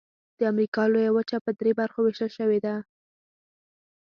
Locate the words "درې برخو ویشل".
1.59-2.29